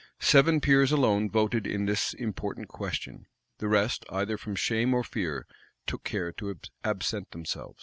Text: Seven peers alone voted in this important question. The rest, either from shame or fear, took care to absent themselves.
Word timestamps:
Seven 0.19 0.61
peers 0.61 0.91
alone 0.91 1.29
voted 1.29 1.67
in 1.67 1.85
this 1.85 2.15
important 2.15 2.67
question. 2.69 3.27
The 3.59 3.67
rest, 3.67 4.03
either 4.09 4.35
from 4.35 4.55
shame 4.55 4.95
or 4.95 5.03
fear, 5.03 5.45
took 5.85 6.03
care 6.03 6.31
to 6.31 6.59
absent 6.83 7.29
themselves. 7.29 7.79